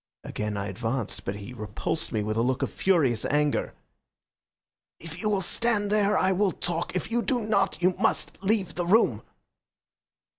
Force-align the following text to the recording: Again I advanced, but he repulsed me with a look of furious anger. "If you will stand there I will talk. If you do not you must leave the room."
Again 0.23 0.57
I 0.57 0.65
advanced, 0.65 1.25
but 1.25 1.35
he 1.35 1.53
repulsed 1.53 2.11
me 2.11 2.23
with 2.23 2.35
a 2.35 2.41
look 2.41 2.63
of 2.63 2.73
furious 2.73 3.23
anger. 3.25 3.75
"If 4.99 5.21
you 5.21 5.29
will 5.29 5.41
stand 5.41 5.91
there 5.91 6.17
I 6.17 6.31
will 6.31 6.53
talk. 6.53 6.95
If 6.95 7.11
you 7.11 7.21
do 7.21 7.39
not 7.41 7.79
you 7.83 7.91
must 7.99 8.41
leave 8.41 8.73
the 8.73 8.87
room." 8.87 9.21